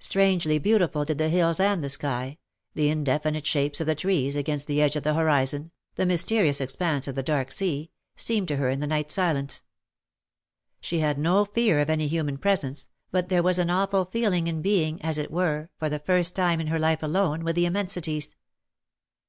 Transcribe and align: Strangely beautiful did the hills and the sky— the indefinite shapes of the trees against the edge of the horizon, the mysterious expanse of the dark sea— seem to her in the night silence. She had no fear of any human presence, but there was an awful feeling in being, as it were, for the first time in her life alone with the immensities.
Strangely 0.00 0.58
beautiful 0.58 1.04
did 1.04 1.18
the 1.18 1.28
hills 1.28 1.60
and 1.60 1.84
the 1.84 1.88
sky— 1.88 2.36
the 2.74 2.88
indefinite 2.88 3.46
shapes 3.46 3.80
of 3.80 3.86
the 3.86 3.94
trees 3.94 4.34
against 4.34 4.66
the 4.66 4.82
edge 4.82 4.96
of 4.96 5.04
the 5.04 5.14
horizon, 5.14 5.70
the 5.94 6.04
mysterious 6.04 6.60
expanse 6.60 7.06
of 7.06 7.14
the 7.14 7.22
dark 7.22 7.52
sea— 7.52 7.92
seem 8.16 8.44
to 8.46 8.56
her 8.56 8.68
in 8.68 8.80
the 8.80 8.88
night 8.88 9.08
silence. 9.08 9.62
She 10.80 10.98
had 10.98 11.16
no 11.16 11.44
fear 11.44 11.78
of 11.80 11.90
any 11.90 12.08
human 12.08 12.38
presence, 12.38 12.88
but 13.12 13.28
there 13.28 13.40
was 13.40 13.60
an 13.60 13.70
awful 13.70 14.04
feeling 14.06 14.48
in 14.48 14.62
being, 14.62 15.00
as 15.00 15.16
it 15.16 15.30
were, 15.30 15.70
for 15.78 15.88
the 15.88 16.00
first 16.00 16.34
time 16.34 16.60
in 16.60 16.66
her 16.66 16.80
life 16.80 17.04
alone 17.04 17.44
with 17.44 17.54
the 17.54 17.66
immensities. 17.66 18.34